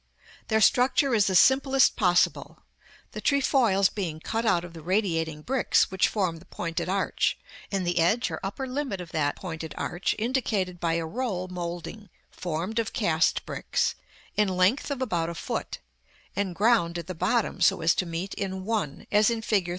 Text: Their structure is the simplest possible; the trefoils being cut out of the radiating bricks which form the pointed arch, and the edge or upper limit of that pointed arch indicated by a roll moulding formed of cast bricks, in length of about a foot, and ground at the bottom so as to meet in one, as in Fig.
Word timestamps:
Their 0.47 0.61
structure 0.61 1.13
is 1.13 1.27
the 1.27 1.35
simplest 1.35 1.95
possible; 1.95 2.63
the 3.11 3.21
trefoils 3.21 3.87
being 3.87 4.19
cut 4.19 4.47
out 4.47 4.65
of 4.65 4.73
the 4.73 4.81
radiating 4.81 5.43
bricks 5.43 5.91
which 5.91 6.07
form 6.07 6.37
the 6.37 6.45
pointed 6.45 6.89
arch, 6.89 7.37
and 7.71 7.85
the 7.85 7.99
edge 7.99 8.31
or 8.31 8.39
upper 8.41 8.65
limit 8.65 8.99
of 8.99 9.11
that 9.11 9.35
pointed 9.35 9.75
arch 9.77 10.15
indicated 10.17 10.79
by 10.79 10.93
a 10.95 11.05
roll 11.05 11.49
moulding 11.49 12.09
formed 12.31 12.79
of 12.79 12.93
cast 12.93 13.45
bricks, 13.45 13.93
in 14.35 14.47
length 14.47 14.89
of 14.89 15.03
about 15.03 15.29
a 15.29 15.35
foot, 15.35 15.77
and 16.35 16.55
ground 16.55 16.97
at 16.97 17.05
the 17.05 17.13
bottom 17.13 17.61
so 17.61 17.81
as 17.81 17.93
to 17.93 18.07
meet 18.07 18.33
in 18.33 18.65
one, 18.65 19.05
as 19.11 19.29
in 19.29 19.43
Fig. 19.43 19.69